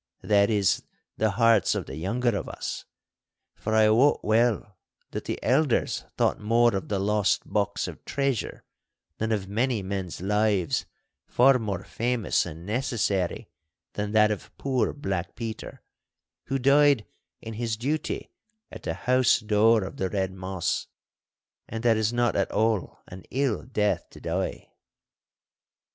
That 0.23 0.49
is, 0.49 0.81
the 1.17 1.29
hearts 1.29 1.75
of 1.75 1.85
the 1.85 1.95
younger 1.95 2.35
of 2.35 2.49
us. 2.49 2.85
For 3.53 3.75
I 3.75 3.91
wot 3.91 4.25
well 4.25 4.75
that 5.11 5.25
the 5.25 5.37
elders 5.43 6.05
thought 6.17 6.39
more 6.39 6.75
of 6.75 6.87
the 6.89 6.97
lost 6.97 7.43
box 7.45 7.87
of 7.87 8.03
treasure, 8.03 8.63
than 9.19 9.31
of 9.31 9.47
many 9.47 9.83
men's 9.83 10.19
lives 10.19 10.87
far 11.27 11.59
more 11.59 11.83
famous 11.83 12.47
and 12.47 12.65
necessary 12.65 13.47
than 13.93 14.11
that 14.13 14.31
of 14.31 14.49
poor 14.57 14.91
Black 14.91 15.35
Peter, 15.35 15.83
who 16.45 16.57
died 16.57 17.05
in 17.39 17.53
his 17.53 17.77
duty 17.77 18.31
at 18.71 18.81
the 18.81 18.95
house 18.95 19.37
door 19.37 19.83
of 19.83 19.97
the 19.97 20.09
Red 20.09 20.31
Moss—and 20.33 21.83
that 21.83 21.95
is 21.97 22.11
not 22.11 22.35
at 22.35 22.49
all 22.51 22.97
an 23.07 23.23
ill 23.29 23.65
death 23.65 24.09
to 24.09 24.19
die. 24.19 24.71